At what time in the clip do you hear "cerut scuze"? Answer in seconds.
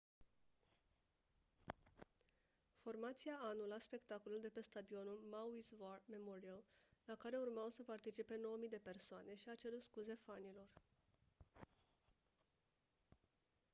9.55-10.13